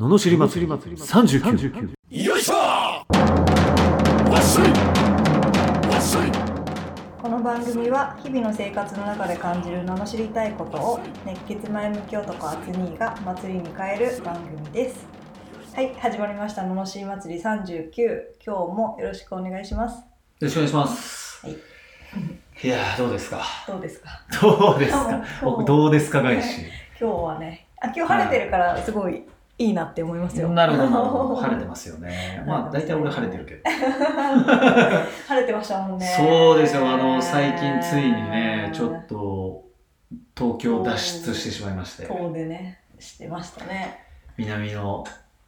[0.00, 0.72] ののしり祭り。
[0.72, 2.54] 39よいしょ！
[2.54, 4.70] わっしょい！
[5.92, 6.32] わっしょい！
[7.20, 15.06] この番組は日々の生活の中で感じる罵りたいことを熱血前向き男アツニーが祭りに変える番組です。
[15.74, 16.62] はい始まりました。
[16.62, 17.90] 罵り祭り39
[18.42, 19.96] 今日もよろしくお願いします。
[19.98, 20.04] よ
[20.40, 21.46] ろしくお願いします。
[21.46, 21.56] はい。
[22.66, 23.42] い、やー、どうですか？
[23.68, 24.08] どうですか？
[24.40, 25.10] どうですか？
[25.10, 25.44] 今日。
[25.44, 26.62] 僕、どうですか返し。
[26.98, 29.24] 今日はねあ今日晴れてるからすごい
[29.60, 31.36] いいなって思いますよなるほど。
[31.36, 32.42] 晴れてますよね。
[32.46, 33.62] まあ、大体俺晴れてるけど。
[35.28, 36.88] 晴れてましたもんねそうですよ。
[36.88, 39.66] あの、最近ついにね、ちょっと、
[40.34, 44.02] 東京脱出してしまいまして、遠出ねしてましたね
[44.38, 45.04] 南の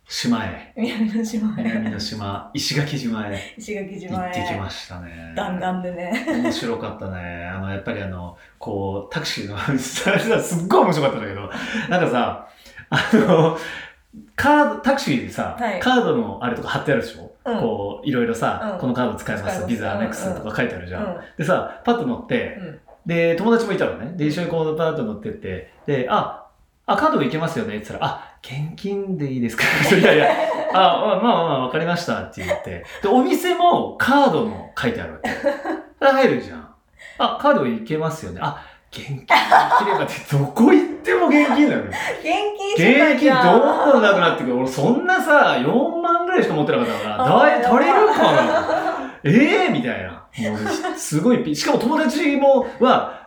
[0.07, 5.33] 島へ、南の島南への島、石垣島へ石垣行島へってきましたね。
[5.35, 7.47] 弾丸でね面白かったね。
[7.47, 10.11] あの、やっぱりあの、こう、タクシーの、す
[10.65, 11.51] っごい面白かったんだけど、
[11.89, 12.49] なんかさ、
[12.91, 13.57] あの、
[14.37, 21.05] カード、タクシーでさ、はいカードのあれとか貼ってあるでしょ、うんこう、いろいろさ、うんこのカード使えます、使えますビザアメックスとか書いてあるじゃん。
[21.05, 24.13] うんでさ、パッと乗って、うんで、友達もいたのね。
[24.17, 26.47] で、一緒にこう、パッと乗ってって、で、あ、
[26.87, 29.65] あ、カードいけますよねって言ったら、あ、現金でいいですか？
[29.97, 30.29] いやいや、
[30.73, 32.85] あ、まあまあまあ、わかりましたって言って。
[33.03, 35.31] で、お店もカードも書いてあるわけ。
[36.07, 36.69] 入るじゃん。
[37.19, 38.39] あ、カードいけますよね。
[38.41, 39.29] あ、現金でき
[39.87, 41.99] ればって、どこ行っても現金だよね。
[42.21, 44.59] 現金現金じゃんどんどんなくなってくる。
[44.59, 50.27] 俺そんなさ、4万ぐらいしか持ってなかったから、だい足りるかなええみたいな。
[50.51, 53.22] もうすごいピ、しかも友達も、は、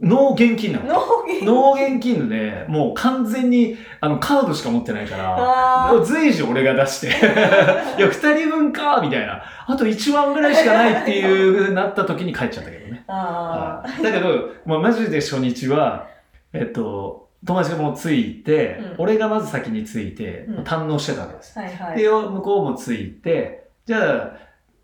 [0.00, 0.86] ノー現金なの。
[0.86, 7.08] 納金ノー現金で、もう完全に、あの、カードしか持ってないから、 随時俺が出して、
[7.98, 9.42] いや、二人分かみたいな。
[9.66, 13.04] あと1万ぐらいしかないっていう、なった時に帰っちゃったけどね。
[13.08, 14.02] あはい。
[14.02, 16.06] だけど、まあ、マジで初日は、
[16.54, 18.94] えっと、友達がもう着いて、うん。
[18.98, 20.64] 俺がまず先に着いて、うん。
[20.64, 21.58] 堪能してたわけです。
[21.58, 21.98] ーはいはい。
[21.98, 24.32] で、向こうも着いて、じゃあ、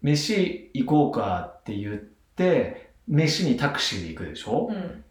[0.02, 5.02] 飯行こうかって言って、飯にタクシーで行くでしょ、うん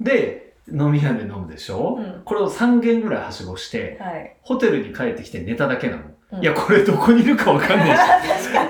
[0.00, 6.02] で、飲み屋で飲むでしょ、うんこれを3軒ぐらいはしごして、はいホテルに帰ってきて寝ただけなの。
[6.02, 6.06] う
[6.38, 8.00] んいや、これどこにいるかわかんないし。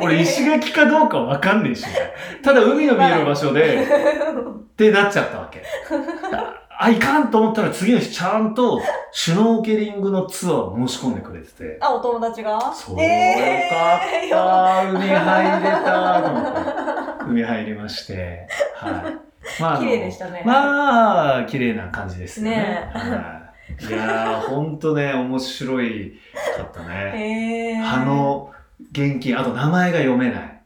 [0.03, 1.87] 俺石垣かどうかわかんねえし。
[2.43, 5.63] ただ海の見える場所で、 ってなっちゃったわけ。
[6.79, 11.79] あ、いかんと思ったら次の日ちゃんとシュノーケリングのツアーを申し込んでくれてて。
[11.81, 12.61] あお友達が？
[12.75, 14.91] そう、えーよかった。
[14.91, 16.61] 海入れたと思って。
[17.31, 18.47] 海入りまして。
[18.75, 19.26] はい。
[19.61, 22.57] まあ綺麗でしたねまあ、綺麗な感じですよね。
[22.57, 22.91] ね
[23.81, 26.13] い、いやー、ほんとね、面白い
[26.57, 27.81] かったね。
[27.85, 28.53] あの、
[28.93, 30.57] 現金、あと名前が読めない。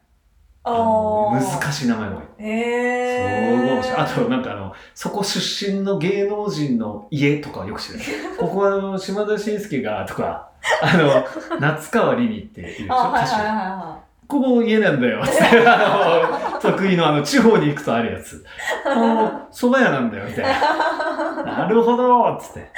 [0.63, 2.47] 難しい名前が多い。
[2.47, 3.99] いへすごい面ー白い。
[3.99, 8.07] あと、なんかあの、そこ出身の芸能人の家とかよく知らない。
[8.39, 10.51] ここはあの、島田紳介が、とか、
[10.83, 11.25] あの、
[11.61, 14.10] 夏川りみっているでしょ、あはいはい歌手。
[14.31, 15.23] ここ家なんだよ。
[15.27, 18.45] つってあの、得意のあの、地方に行くとあるやつ。
[18.87, 21.43] あの、蕎麦屋なんだよ、みたいな。
[21.45, 22.71] なるほどつって。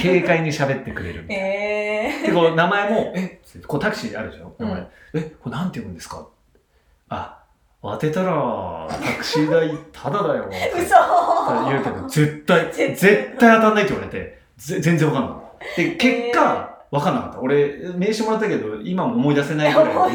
[0.00, 1.44] 軽快に喋ってくれるみいたいな。
[1.44, 4.76] へで、こう、名前も、えつってこうタクシーあるでしょ名前。
[4.76, 6.26] うんえ、これなんて読むんですか？
[7.08, 7.38] あ、
[7.82, 10.44] 当てたら、タクシー代、タダだよ。
[10.50, 10.94] ー嘘
[11.70, 15.42] 言うけど、絶対、絶対当たんないって言われて、ぜ全然わかんなかっ
[15.74, 15.82] た。
[15.82, 17.40] で、結果、わかんなかった。
[17.40, 20.12] 俺、名刺もらったけど、今も思い出せないぐらい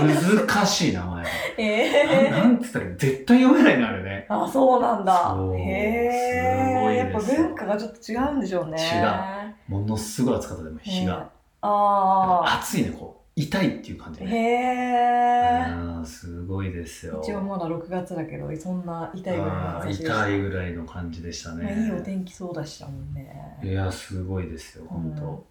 [0.47, 1.25] 難しい名前。
[1.57, 4.25] えななんつったら絶対読めないのあるね。
[4.29, 5.61] あそうなんだへすごい
[6.95, 8.77] えやっぱ文化がちょっと違うんでしょうね
[9.69, 11.29] 違ものすごい暑かったでも、日が。
[11.61, 13.23] あ暑いね、こう。
[13.35, 14.31] 痛いっていう感じあね。
[14.31, 17.19] へえうんすごいですよ。
[17.23, 22.01] 一応まだ6月だけどそんな痛いぐらい痛いぐらいの感じでしたまあ、いいおね。
[22.03, 25.45] 天気そうだしたもんねいや、すごいですよ、本うん当。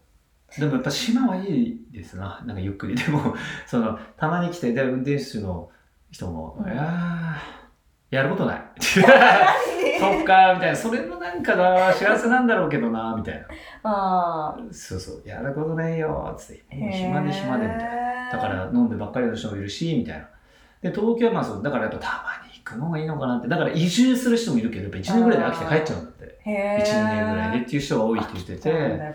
[0.59, 2.43] でもやっぱ島はいいですな。
[2.47, 2.95] なんかゆっくり。
[2.95, 3.35] でも、
[3.67, 5.71] その、たまに来て、で、運転手の
[6.11, 8.63] 人も、うんいやー、やることない。
[8.79, 10.77] そっか、みたいな。
[10.77, 13.47] それもなんかな、幸せなんだろうけどな、みたいな。
[13.91, 16.65] あそうそう、やることないよ、つって。
[16.73, 18.31] あもう暇で暇で、みたいな。
[18.33, 20.27] だから飲んでばっかりの人もいるし、みたいな。
[20.83, 22.09] で、東京はまあそう、だからやっぱた
[22.41, 23.49] まに行くのがいいのかなって。
[23.49, 26.25] だから移住する人もいるけど、やっぱ1年ぐらいで飽きて帰っちゃうんだって。
[26.45, 29.15] へえ1、2年ぐらいでっていう人が多いって言ってて、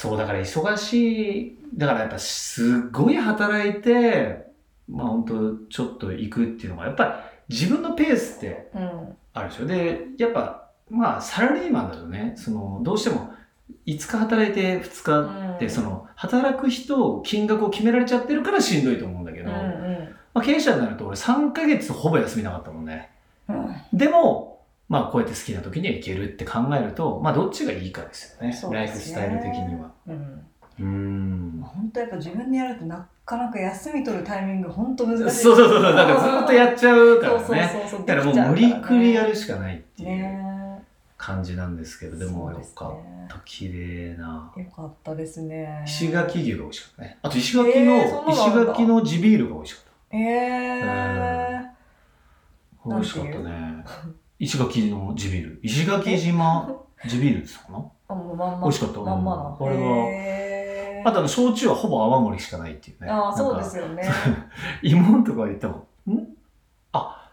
[0.00, 4.46] そう、だから忙しい、だからやっぱすっごい働いて、
[4.88, 7.04] まあ本当ちょっと行くっていうのが、やっぱ
[7.50, 9.66] り自分のペースってうんあるでしょ。
[9.66, 13.34] で、やっぱ、まあサラリーマンだとね、その、どうしても
[13.84, 23.10] 5日働いて2日って、その、働く人、金額を決められちゃってるからしんどいと思うんだけど、うんうんまあ経営者になると俺3ヶ月ほぼ休みなかったもんね。
[23.50, 24.59] うんでも、
[24.90, 28.50] まあこうやって好きな時には行けるって考えると、まあどっちがいいかですよね。
[28.50, 29.90] ねライフスタイル的には。
[30.06, 30.44] うん
[30.80, 37.90] うん本当やっぱ自分でやるとなかなか休み取るタイミング本当難しいそうそうそうそう、だからずっとやっちゃうからね。
[38.06, 40.82] だからもう無理くりやるしかないっていうね
[41.18, 43.38] 感じなんですけど、でもよかっねた。
[43.44, 44.50] 綺麗な。
[44.56, 47.18] よかったですね石垣牛が美味しかったね。
[47.22, 51.62] あと石垣の、えー石垣の地ビールが美味しかっえー、
[52.82, 52.90] た。
[52.90, 53.84] 美味しかったね。
[54.40, 55.60] 石垣の地ビール。
[55.62, 56.68] 石垣島
[57.06, 57.78] 地ビールですかな？
[58.08, 63.08] あもうまんま美味しかったまんまなこれはあとあの、焼酎はほぼ泡盛しかないっていうね。
[63.10, 64.02] あーそうですよね
[64.82, 66.12] 妹とか言ったもん。
[66.12, 66.26] ん？
[66.92, 67.30] あ、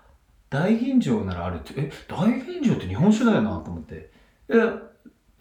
[0.50, 1.74] 大吟醸ならあるって。
[1.76, 4.10] え、大吟醸って日本酒だよなと思って。
[4.50, 4.56] え、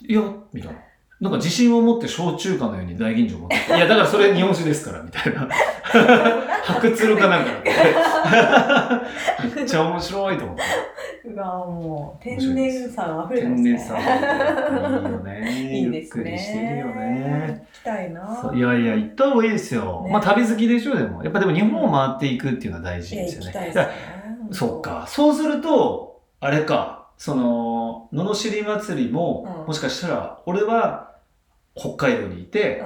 [0.01, 0.23] いや、
[0.53, 0.79] みたいな。
[1.21, 3.77] なんか自信を持って焼酎かのように大吟醸持ってて。
[3.77, 5.49] いや、だからそれ日本酒ですから、みたいな。
[6.65, 9.57] 白鶴かなんかだって。
[9.57, 10.63] めっちゃ面白いと思って。
[11.29, 13.99] うわもう天然さが溢れてますね天然さ。
[13.99, 15.77] いいよね。
[15.79, 17.67] いいですねゆっくりしてるよね。
[17.73, 20.03] 行きたいないやいや、行った方がいいですよ。
[20.05, 21.23] ねまあ旅好きでしょ、でも。
[21.25, 23.61] やっぱでも日本を回っていくっていうのは大事ですよね。
[23.61, 23.89] ねら
[24.53, 25.05] そっか。
[25.09, 31.17] そうすると、あれか、その、ののしり祭りも、うんもしかしたら、俺は
[31.75, 32.85] 北海道にいて、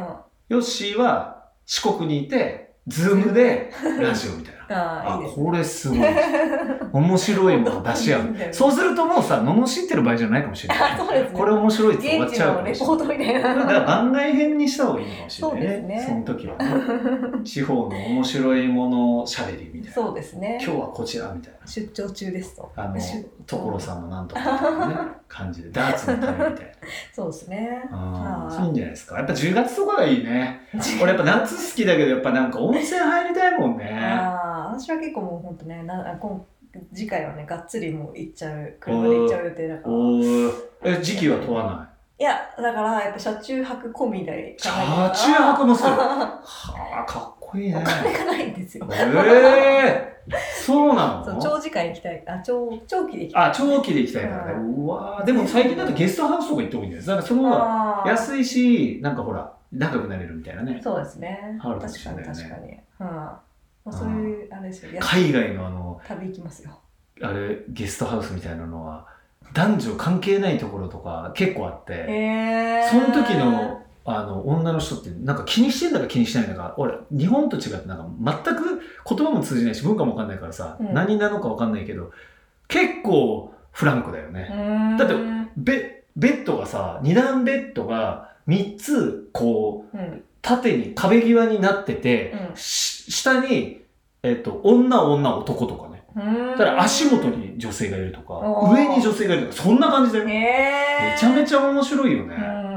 [0.49, 4.59] ヨッシーは四国にいて、 Zoom でラジオみたいな。
[4.72, 5.99] あこれすごい。
[6.93, 8.22] 面白いもの出し合う。
[8.52, 10.99] そうするともうさ、罵ってる場合じゃないかもしれない。
[10.99, 12.96] そうですねこれ面白いって終わっ現地ちゃうかもしれない。
[12.96, 17.44] ートみたいだかなら番外編にした方がいいのかもしれないそうですねその時はね。
[17.44, 19.93] 地方の面白いものしゃべりみたいな。
[19.93, 21.67] そうですね今日はこちらみたいな。
[21.67, 26.72] 出張中ですとあの出、所さんのなんとかみたいなね、感じで、ダーツの旅みたい
[27.12, 29.17] そうですねういいんじゃないですか。
[29.17, 30.61] やっぱ10月とかがいいね。
[31.00, 33.88] 俺やっぱ夏好きだけど、やっぱなんか温泉入りたいもんね。
[33.90, 36.44] ああ私は結構もう本当ねなあ今
[36.94, 39.94] 次回はねがっつりもう行っちゃう車で行っちゃう予定だから。
[40.93, 42.22] え、時期は問わない？
[42.22, 44.70] やだからやっぱ車中泊込みで車
[45.11, 45.90] 中泊もする？
[45.90, 46.43] は
[47.02, 47.76] あ、かっこいいね。
[47.76, 47.82] お。
[47.82, 48.87] 金がないんですよ。
[48.93, 50.11] ええ
[50.62, 51.25] そうなの？
[51.25, 52.22] そう長時間行きたい。
[52.26, 53.49] あ長長期で行きたい。
[53.49, 54.52] あ、長期で行きたいからね。
[54.52, 55.25] うわー。
[55.25, 57.06] でも最近だとゲストハウスとか行った方がいいんだよ。
[57.06, 60.78] だからその方が安いし、なんかほら、仲良くなれるみたいなね。
[60.84, 61.58] そうですね。
[61.61, 62.25] あるかも確かにしれないね。
[62.34, 62.78] 確かに。
[63.00, 63.31] うん
[63.90, 66.78] もうそういうあれですよや海外のあの、旅行きますよ。
[67.22, 69.06] あれ、ゲストハウスみたいなのは、
[69.52, 80.94] 男女関係ないところとか結構あって、へえその時の、あの、女の人って、なんか気にしてんだか気にしてないんだか、俺、日本と違って、なんか全く言葉も通じないし、文化もわかんないからさ、うん。
[80.94, 82.12] 何なのかわかんないけど、
[82.69, 84.96] 結構フランクだよね。
[84.98, 85.14] だって
[85.56, 90.25] ベベッドがさ、二段ベッドが3つ、こう、うん。
[90.43, 92.56] 縦に壁際になってて、うん。
[92.56, 93.80] し下に、
[94.22, 96.02] えっと、女、女、男とかね。
[96.17, 98.40] うんただ足元に女性がいるとか、
[98.72, 100.25] 上に女性がいるとか、そんな感じだよ。
[100.25, 100.34] へめ
[101.14, 102.34] えちゃめちゃ面白いよね。
[102.34, 102.70] うん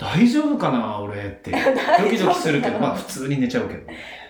[0.00, 1.50] 大丈夫かな、俺って。
[2.02, 3.82] ドキドキするけど、まあ普通に寝ちゃうけど。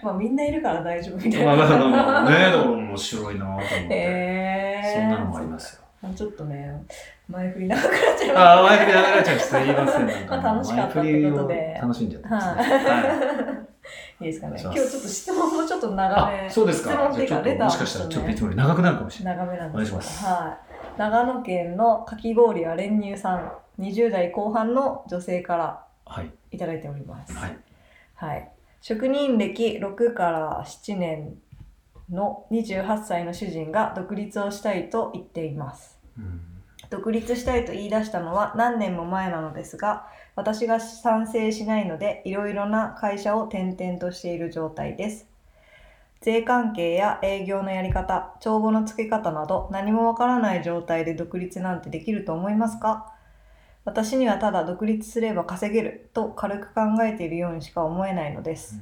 [0.02, 4.82] まあみんないるから大丈夫みたいなまあまあね、だから面白いなと思って。
[4.94, 6.12] そんなのもありますよ。
[6.16, 6.82] ちょっとね
[7.28, 9.38] 前振り長くなっちゃいまああ、前振り流れちゃう。
[9.38, 10.06] すいません。
[10.06, 12.62] なんかもうまあ楽しかったってことで楽しんじゃってますね。
[12.62, 13.59] はいは
[14.20, 14.60] いいいですかね。
[14.60, 16.90] 今日ちょっと質問もちょっと長めあ、そうですか。
[16.90, 19.36] 質問っていうかレターもしかしたらちょっといつもより長くなるかもしれない。
[19.36, 20.24] 長めなんですお願いします。
[20.24, 20.58] は
[20.96, 26.30] い、長野県のかき氷は練乳さん20代後半の女性からはい。
[26.50, 27.32] いただいております。
[27.32, 27.56] はい。
[28.14, 28.50] はい、
[28.82, 31.38] 職人歴6から7年
[32.10, 35.98] の28歳の主人が独立をしたいと言っています。
[36.18, 36.49] うん
[36.90, 45.26] 独立したいと言い出したのは何年も前なのですが私が賛成しないのでいろいろな会社を転々としている状態です。
[46.20, 53.14] 税関係や営業のやり方帳簿の付け方など何もわからない状態で独立なんてできると思いますか？
[53.86, 58.78] 私にはただ独立すれば稼げると軽く考えているようにしか思えないのです。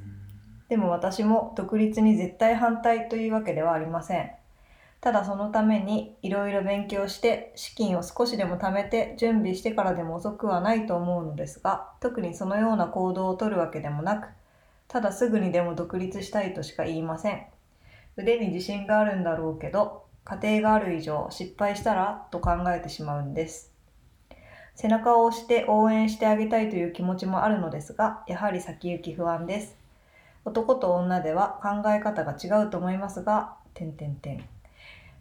[0.68, 4.30] でも私も独立に絶対反対というわけではありません。
[5.00, 14.28] ただそのためにいろいろ勉強して資金を少しでも貯めて準備してからでも遅くはないと思うのですが特にそのような行動をとるわけでもなく
[14.88, 17.46] ただすぐにでも独立したいとしか言いません。
[18.16, 23.72] 腕に自信があるんだろうけど家庭がある以上失敗したらと考えてしまうんです。
[24.74, 29.76] 背中を押して応援してあげたいという気持ちもあるのですがやはり先行き不安です。
[30.44, 34.57] 男と女では考え方が違うと思いますが、点点点。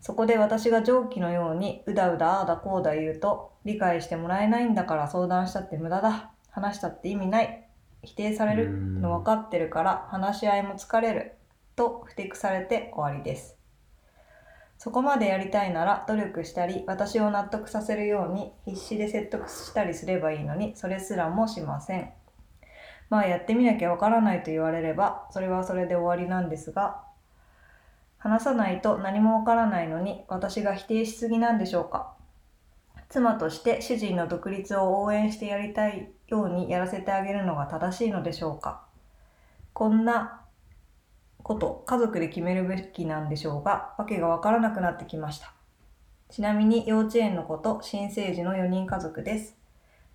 [0.01, 6.31] そこで私が上記のようにうだうだああだこうだ言うと理解してもらえないんだから相談したって無駄だ。
[6.51, 7.67] 話したって意味ない。
[8.03, 11.33] 否定されるの分かってるから話し合いも疲れる。
[11.75, 13.57] と不適されて終わりです。
[14.77, 22.11] そこまでやりたいなら努力したり私を納得させるように必死で説得したりすればいいのにそれすらもしません。
[23.09, 27.03] まあやってみなきゃわからないと言われればそれはそれで終わりなんですが
[28.17, 32.13] 話さないと何もわからないのに私が否定しすぎなんでしょうか。
[33.09, 38.83] 妻として主人の独立を応援してやりたいようにやらせてあげるのが正しいのでしょうか。
[39.73, 40.41] こんな
[41.43, 45.53] こと家族で決めるべきなんでしょうがわけがわからなくなってきました。
[46.29, 49.57] ちなみに幼稚園の子と新生児の4人家族です。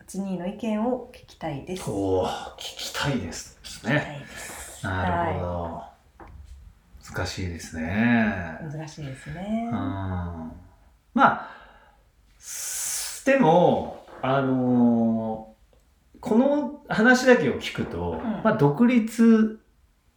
[0.06, 1.90] つにの意見を聞きたいです。
[1.90, 4.84] おお聞きたいです聞きたねいです。
[4.84, 5.82] なるほど、
[7.10, 8.58] 難しいですね。
[8.62, 9.68] 難しいですね。
[9.72, 9.78] うん。
[9.78, 10.52] ま
[11.24, 11.50] あ
[12.38, 15.52] すでもあのー
[16.20, 18.42] この話だけを聞くと、ん。
[18.44, 19.60] まあ独立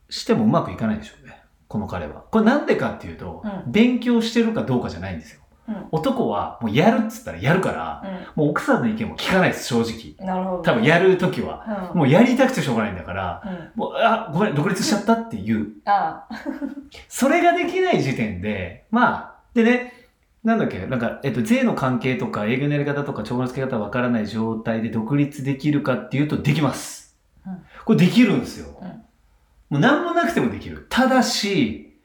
[0.09, 1.41] してもうまくいかないでしょうね。
[1.67, 2.25] この彼は。
[2.31, 3.71] これなんでかっていうと、うん。
[3.71, 5.39] 勉強してるかどうかじゃないんですよ。
[5.39, 5.44] うん
[5.91, 8.03] 男はもうやるっつったらやるから、
[8.35, 10.15] もう奥さんの意見も聞かないです正直。
[10.19, 10.63] うんなるほど。
[10.63, 11.99] 多分やるときはうん。
[11.99, 13.79] もうやりたくてしょうがないんだからうん。
[13.79, 15.67] もうあごめん独立しちゃったっていう。
[15.85, 16.27] あ
[17.09, 19.93] それができない時点で、まあ、でね、
[20.43, 27.17] なんだっけ、なんか、えっと、税の関係とか営業のやり方とか帳の付け方わからない状態で独立できるかっていうとできます。
[27.47, 27.63] うん。
[27.85, 28.77] これできるんですよ。
[28.79, 28.87] うん。
[28.87, 30.85] もう何もなくてもできる。
[30.89, 31.97] ただし、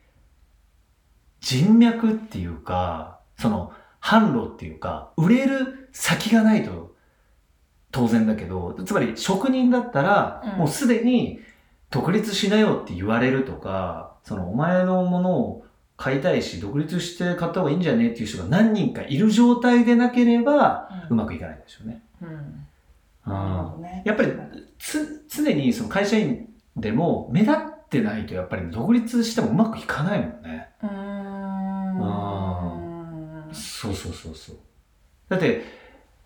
[1.40, 6.94] 人脈っていうか、その、販路っていうか、売れる先がないと
[7.90, 10.58] 当然だけど、つまり職人だったら、うん。
[10.60, 11.40] もうすでに
[11.90, 15.64] 独立しなよって言われるとか、そのお前のものを
[15.96, 22.02] 買いたいし、独立して買った方がいいんじゃねっていう人が何人かいる状態でなければ、うまくいかないでしょうね。
[22.22, 22.66] うん。
[23.82, 24.02] ね。
[24.04, 24.32] やっぱり
[24.78, 30.68] つ常にその会社員でも目立ってないとやっぱり独立してもうまくいかないもんね。
[30.82, 30.99] うーん
[33.52, 34.56] そうそうそうそう。
[35.28, 35.64] だって、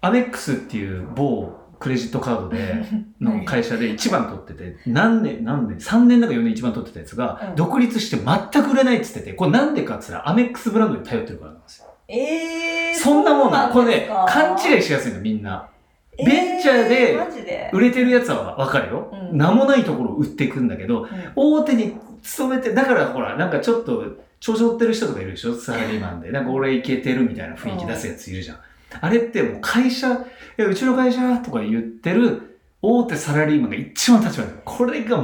[0.00, 2.84] アメックスっていう某クレジットカードで、
[3.20, 11.86] の会社で一番取ってて、何年、何年、3年だか4年一番取ってたやつが、うん独立して全く売れないって言ってて、これなんでかって言ったら、アメックスブランドに頼ってるからなんですよ。
[12.08, 13.72] えー、そんなもんなの。
[13.72, 15.68] これね勘違いしやすいの、みんな。
[16.16, 17.70] ベンチャーで？
[17.72, 19.10] 売れてるやつはわかるよ。
[19.12, 24.04] うん名もないところを売っていくんだけど、うん大手に勤めて、だからほら、なんかちょっと、
[24.40, 25.54] 調子乗ってる人とかいるでしょ？
[25.54, 26.30] サラリーマンで。
[26.32, 28.58] なんか俺イケてるみたいな雰囲気出すやついるじゃん。
[29.00, 30.16] あれってもう会社、い
[30.56, 34.56] や、うちの会社とか言ってる大手サラリーマンが一番立場だよ。
[34.64, 35.16] これが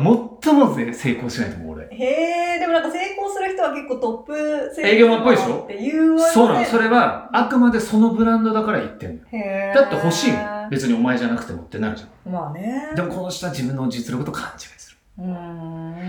[0.42, 1.86] 最もぜ成功しないと思う、俺。
[1.90, 5.62] へえ、でもなんか成功する人は結構トップ営業マンっぽいでしょ？
[5.64, 6.64] っていうわそうなの。
[6.64, 9.74] それは、あくまでそのブランドだから言ってんのよ。
[9.74, 10.70] だって欲しいもん。
[10.70, 12.32] 別にお前じゃなくてもってなるじゃん。
[12.32, 12.92] まあね。
[12.96, 14.79] でもこの人は自分の実力と勘違い。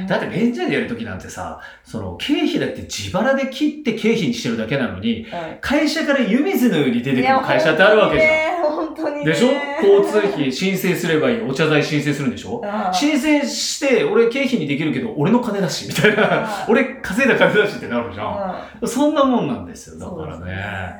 [0.07, 8.65] だってベンチャーでやるときなんてさ、その経費だって自腹で切って経費にしてるだけなのに、はい会社から湯水のように出てくる会社ってあるわけじゃん。
[8.65, 8.71] ゃん。
[8.71, 9.25] 本当にね。
[9.25, 9.47] でしょ？
[9.83, 11.41] 交通費申請すればいい。
[11.41, 12.61] お茶代申請するんでしょ？
[12.93, 18.65] 申請して、俺経費にできるけど、俺の金だし、みたいな俺稼いだ金だしってなるじゃん。
[18.81, 19.99] うんそんなもんなんですよ。
[19.99, 20.95] だからね。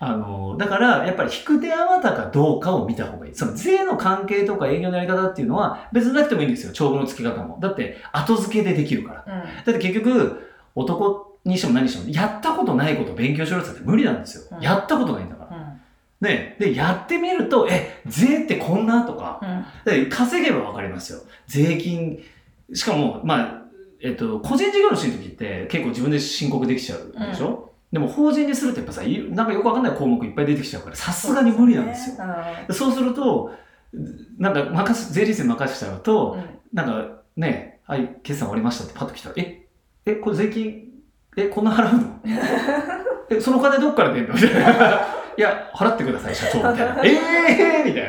[0.00, 3.34] あの、だから、やっぱり引く手あまたかどうかを見た方がいい。
[3.34, 6.72] その税の関係とか営業のやり方っていうのは別になくてもいいんですよ。
[6.72, 7.58] 帳簿の付け方も。
[7.60, 9.24] だって、後付けでできるから。
[9.26, 9.42] うん。
[9.42, 14.44] だって結局、男にしても何にしても、やったことないことを勉強しろって無理なんですよ。
[14.52, 15.56] うんやったことないんだから。
[15.56, 15.80] うん。
[16.20, 16.56] ね。
[16.60, 19.92] で、やってみると、え、税ってこんなとか、うん。
[19.92, 21.20] で稼げばわかりますよ。
[21.48, 22.22] 税金、
[22.72, 23.62] しかも、まあ、
[24.00, 32.16] えっと、個人事業主の時って結構自分で申告できちゃうでしょ、でも法人にするとやっぱさ、いなんかよくわかんない項目いっぱい出てきちゃうから、さすがに無理なんですよ。
[32.68, 33.52] うそうすると、
[34.38, 36.44] なんか任す、税理士に任せちゃうと、ん。
[36.72, 39.66] なんかね、はい、決算終わりましたってパッと来たら、え、
[40.04, 40.88] え、これ税金、
[41.36, 42.20] え、こんな払うの？
[43.30, 44.34] え、その金どっから出んの？
[44.34, 45.06] みたいな。
[45.38, 47.00] いや、払ってください、社長、みたいな。
[47.04, 47.08] え
[47.80, 48.08] えー、みたいな。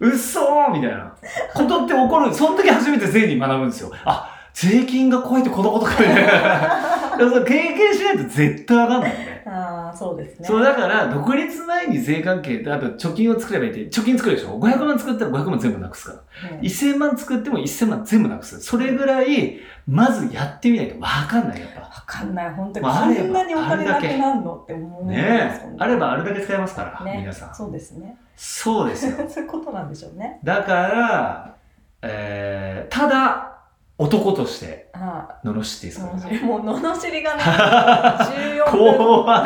[0.00, 1.14] うっそーみたいな。
[1.54, 2.34] ことって起こる。
[2.34, 3.90] その時初めて税に学ぶんですよ。
[4.04, 6.93] あ、税金が怖いってこのことか、みたいな。
[7.16, 9.42] 経験しないと絶対わかんないよね。
[9.46, 10.46] ああ、そうですね。
[10.46, 16.18] そう、だから、独立前に税関係、あと貯金を作ればいいって、貯金作るでしょ ?500 万作ったら500万全部なくすから。
[16.52, 18.60] うん1000万作っても1000万全部なくす。
[18.60, 21.80] それぐらい、まずやってみないとわかんない、やっぱ。
[21.82, 22.84] わかんない、本当に。
[22.86, 25.06] まあこんなにお金なくあればなるのって思う。
[25.06, 27.54] ねあればあれだけ使えますから、ね皆さん。
[27.54, 28.16] そうですね。
[28.36, 29.12] そうですよ。
[29.28, 30.40] そういうことなんでしょうね。
[30.42, 31.54] だから、
[32.02, 33.53] えー、ただ、
[33.96, 36.40] 男として、は罵っていいですかい。
[36.42, 37.42] もう、罵りがね、
[38.66, 38.86] 14分。
[38.96, 39.44] 後半、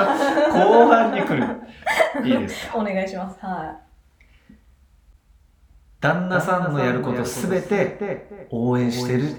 [0.52, 2.26] 後半に来る。
[2.26, 2.78] いいですか？
[2.80, 3.36] お願いします。
[3.44, 3.76] は
[6.00, 9.34] 旦那さんのやることすべて応援してるっ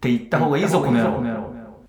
[0.00, 1.10] て言った方がいいぞ、この野郎。
[1.22, 1.24] い。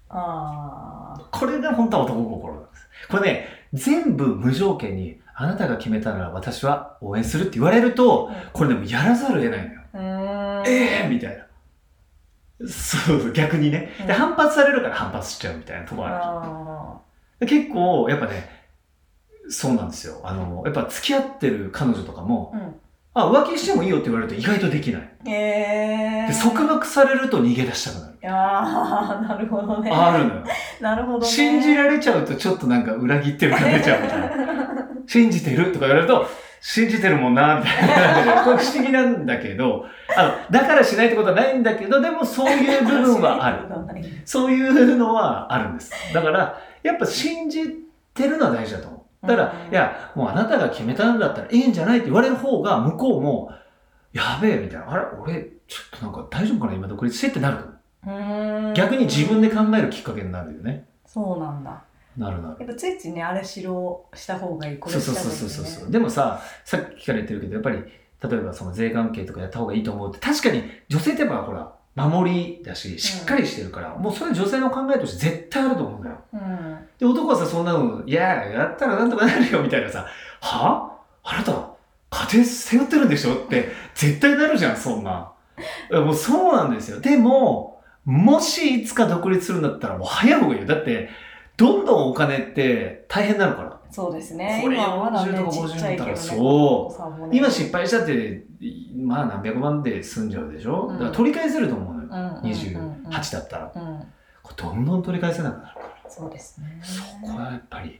[0.10, 1.22] ああ。
[1.32, 2.88] これが本当は男心なんです。
[3.10, 9.82] これね、全部無条件に、あなたが決めたなら私は応援するって言われると、これでもやらざるを得ないのよ。
[9.94, 11.44] うーんえーみたいな。
[12.68, 13.92] そうそう、逆にね。
[14.00, 17.02] で、うん反発されるから反発しちゃうみたいなとこあ
[17.40, 17.48] る。
[17.48, 18.50] 結構、やっぱね、
[19.50, 20.20] そうなんですよ。
[20.24, 22.76] あの、やっぱ付き合ってる彼女とかも、ーうん
[23.16, 25.02] あ、浮気してもいいよって言われると意外とできない。
[25.26, 28.10] へえで、束縛されると逃げ出したくなる。
[28.32, 30.44] ああなるほどねあるのよ。
[30.82, 34.30] なるほどね 信じられちゃうとちょっとなんか裏切ってる感出ちゃうみたいな。
[35.08, 36.28] 信じてるとか言われると、
[36.62, 38.44] 信じてるもんな、みたいな。
[38.46, 39.86] これ不思議なんだけど、
[40.16, 43.60] あの、だからしないってことはないんだけど、でもそういう部分はある。
[44.26, 45.92] そういうのはあるんです。
[46.14, 47.64] だから、やっぱ信じ
[48.14, 49.28] てるのは大事だと思う。
[49.28, 53.52] だから、うんいや、もうあなたが決めたんだったらいいんじゃないって言われる方が、向こうも、
[54.14, 54.92] やべえ、みたいな。
[54.92, 55.04] あれ？
[55.22, 55.34] 俺、
[55.68, 56.74] ちょっとなんか大丈夫かな？
[56.74, 57.64] 今独立してってなると
[58.06, 58.74] 思う。
[58.74, 60.86] 逆に自分で考えるきっかけになるよね。
[61.06, 61.72] そうなんだ
[62.20, 62.56] なるなる。
[62.60, 65.74] やっぱついついねあれしろした方がいいこれそうしたそうそうそうそう。
[65.74, 76.18] 方がいいねでもさ、さっきから言ってるけど、やっぱり、例えばその税関係とかやった方がいいと思うって、確かに女性ってやっぱほら、守りだし、しっかりしてるから、もうそれ女性の考えとして絶対あると思うんだよ。
[76.34, 80.06] うんで、男はさ、そんなの、いや、やったらなんとかなるよ、みたいなさ、
[80.42, 80.98] は？
[81.24, 81.52] あなた、
[82.10, 85.32] 家庭背負ってるんでしょって、絶対なるじゃん、そんな。
[85.92, 87.00] いやもうそうなんですよ。
[87.00, 90.68] でも、もしいつか独立するんだったら、もう早い方がいいよ。
[90.68, 91.10] だって、
[91.60, 93.80] どんどんお金って大変になるから。
[93.92, 96.96] そうですねこれ今はまだね40とかちっちゃいけどね50そ
[97.28, 98.44] う今失敗したって、
[98.96, 102.08] まあ何百万で済んじゃうでしょ、うんだから取り返せると思うのよ。
[102.10, 103.72] うんうんうんうん28だったら。
[103.76, 104.04] うん
[104.56, 106.10] どんどん取り返せなくなるから。
[106.10, 108.00] そうですねそこはやっぱり。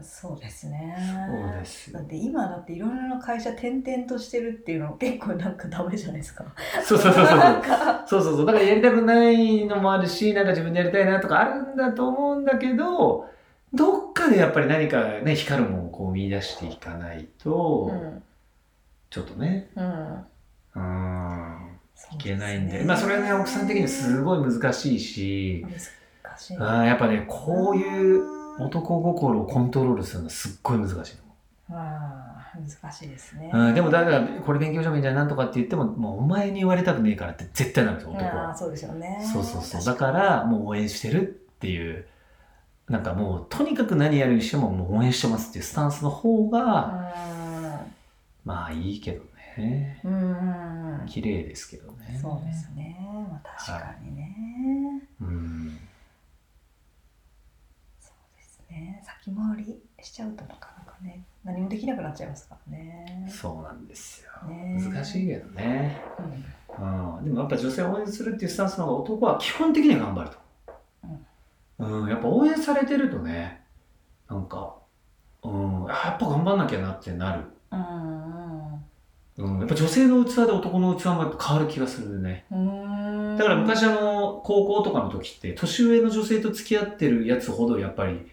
[0.00, 0.96] そうですね。
[1.28, 1.98] そうですよ。
[1.98, 6.44] だって今だっていろいろな会社転々としてるっていうの結構なんかダメじゃないですか。
[6.84, 7.36] そうそうそうそう。
[8.06, 8.46] そうそうそう。
[8.46, 13.26] だからやりたくないのもあるし、なんか自分でやりたいなとかあるんだと思うんだけど、
[13.74, 18.22] どっかでやっぱり何かね、光るものをこう見出していかないと、うん。
[19.10, 19.84] ちょっとね、うん。
[19.84, 21.78] うーん、
[22.14, 22.84] いけないんで。
[22.84, 25.66] まあそれはね、奥さん的にはすごい難しいし、
[26.22, 26.56] 難しい。
[26.58, 31.22] あーやっぱね、こういう男心をコントロールするのはすっごい難しいと
[31.70, 33.66] あー難しいですね思う。
[33.68, 38.56] うん、でもだから、これ勉強してもいいんじゃないなんとかって言っても、もうお前に言われたくねえからって絶対なるんですよ、男は。
[38.56, 39.84] そうですよねそうそうそう。
[39.84, 41.24] だから、もう応援してるっ
[41.58, 42.06] ていう、
[42.88, 47.12] なんかもう、とにかく何やるにしても、もう応援してますっていうスタンスの方が、
[48.44, 49.22] まあいいけど
[49.58, 50.00] ね。
[51.06, 52.18] 綺麗ですけどね。
[52.20, 52.96] そうですね
[53.30, 54.36] まあ確かにね、
[55.20, 55.28] うん。
[55.28, 55.87] そうです
[58.70, 64.48] ね先回りしちゃうとなかなかね何もできなくなっちゃいますからねそうなんですよ。
[64.48, 66.00] ね難しいけどね。
[66.18, 66.44] うん
[66.78, 67.24] うん。
[67.24, 70.36] でもやっぱ女性を応援するっていうスタンスの方が男は基本的には頑張ると。
[71.80, 72.08] うん。
[72.08, 73.62] やっぱ応援されてるとね、
[74.28, 74.76] なんか、
[75.42, 77.44] うん、あやっぱ頑張んなきゃなってなる。
[77.72, 78.74] うん
[79.38, 79.58] うん。
[79.60, 82.44] やっぱ女性の器で男の器もやっぱ変わる気がするね。
[82.50, 88.26] うんだから昔あの、高校とかの時って、年上の女性と付き合ってるやつほどやっぱり、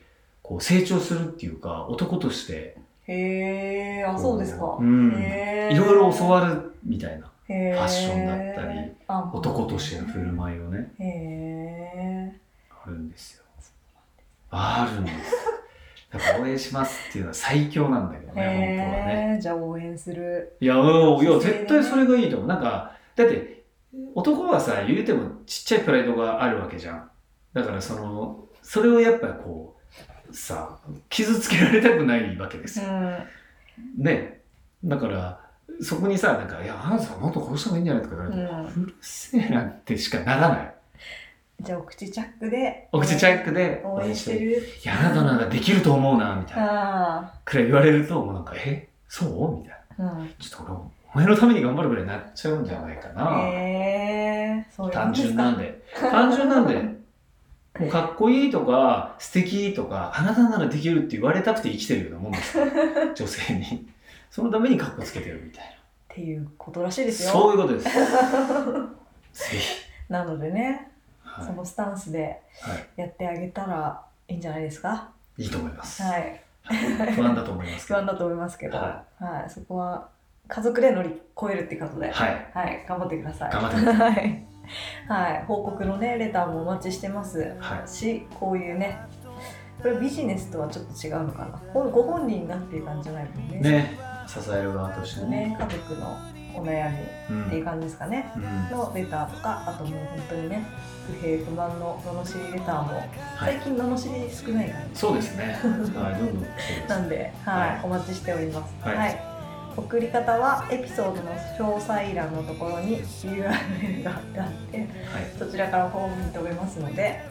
[0.48, 2.78] こう成長するっていうか、男として、
[3.08, 4.78] へえあそうですか。
[4.80, 5.12] うん。
[5.72, 13.46] いろいろ教わるみたいな、ファッションだったりあ男としての振る舞いをね、へえあるんですよ。
[14.52, 15.36] あるんです。
[16.14, 19.40] だから応援しますっていうのは最強なんだけどね、本当はね。
[19.42, 20.56] じゃあ応援する。
[20.62, 22.48] いや、うんいや、絶対それがいいと思う。
[22.48, 23.64] なんか、だって、
[24.14, 27.10] 男はさ、言うてもちっちゃいプライドがあるわけじゃん。
[27.54, 29.75] だからその、それをやっぱこう、
[30.36, 30.78] さ、
[31.10, 32.86] 傷つけられたくないわけですよ。
[32.88, 33.18] うん
[33.98, 34.42] ね。
[34.84, 35.40] だから、
[35.82, 40.74] そこにさ、なんか、いや、あなたもっとこうした方がいいんじゃないとか言われて、うんうるせえなってしかならない。
[41.62, 47.18] じゃあお口チャックでお口チャックで応援してるいや、あなたならできると思うな、みたいな。
[47.20, 49.58] あくらい言われると、もうなんか、えそう？
[49.62, 50.12] みたいな。
[50.12, 50.74] あうんちょっと俺、
[51.14, 53.40] お前のために頑張るぐらいになっちゃうんじゃないかな。
[53.48, 55.84] へえそう単純なんでで。
[56.00, 56.96] 単純なんで。
[57.80, 62.66] もうかっこいいとか、素敵とか、あなたならできるって言われたくて生きてるようなもんですよ。
[63.16, 63.88] 女性に。
[64.32, 65.68] そのためにかっこつけてるみたいっ
[66.10, 67.08] ていうことらしいな。
[67.08, 67.86] ですよそういうことです。
[69.52, 69.86] ぜひ。
[70.10, 70.90] なのでね、
[71.24, 75.10] はいそのスタンスではいやってあげたらいいんじゃないですか？
[75.38, 76.02] いいと思います。
[76.02, 76.42] はい
[77.14, 78.00] 不安だと思いますけど。
[78.00, 80.08] 不安だと思いますけど、ははい、そこは
[80.48, 82.86] 家族で乗り越えるってことで、はい、はい。
[82.88, 83.52] 頑張ってください。
[83.52, 84.46] 頑張ってくださはい、
[85.08, 87.56] はい、報告のねレターもお待ちしてます。
[87.60, 88.98] はいし、こういうね、
[89.82, 91.62] これビジネスとはちょっと違うのかな。
[91.74, 93.60] ほご本人がっていう感じじゃないもんね。
[93.60, 94.00] ね。
[94.28, 95.50] 支える側としてね。
[95.50, 96.18] ね、家族の
[96.56, 96.98] お悩み
[97.30, 97.46] うん。
[97.46, 98.32] っていう感じですかね。
[98.36, 100.66] うんのレターとか、あともう本当にね、
[101.08, 105.00] 不平不満の罵りレターも、はい最近罵り少ない感じ。
[105.00, 105.60] そうですね。
[105.96, 106.88] はい、ど。
[106.90, 108.74] なんで、はい、はいお待ちしております。
[108.82, 109.35] はいはい。
[109.78, 114.24] 送り方はエピソードの詳細欄のところに URL があっ
[114.72, 114.88] てはい。
[115.38, 117.22] そちらからフォームに飛べますので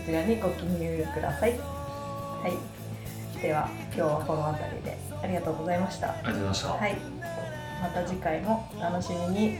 [0.00, 1.50] そちらにご記入ください。
[1.52, 3.40] はい。
[3.40, 6.10] では今日はこの辺りでありがとうございました。
[6.10, 6.68] ありがとうございました。
[6.68, 6.96] はい。
[7.82, 9.58] また次回もお楽しみに